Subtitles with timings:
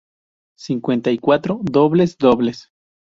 [0.57, 2.71] Cincuenta y cuatro dobles dobles.